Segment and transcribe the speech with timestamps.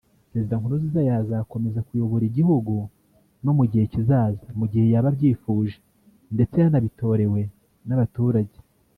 [0.29, 2.73] Perezida Nkurunziza yazakomeza kuyobora igihugu
[3.43, 5.75] no mu gihe kizaza mu gihe yaba abyifuje
[6.35, 7.41] ndetse yanabitorewe
[7.87, 8.57] n’abaturage